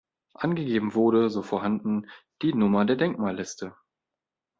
[0.33, 2.09] Angegeben wurde so vorhanden,
[2.41, 3.75] die Nummer der Denkmalliste.